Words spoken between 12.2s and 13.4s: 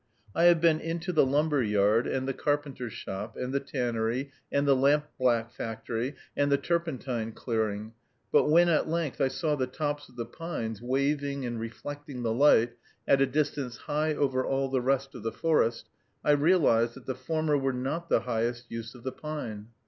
the light at a